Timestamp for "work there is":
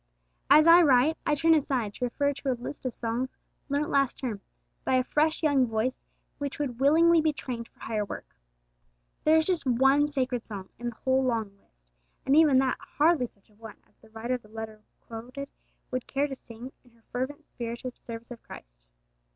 8.03-9.45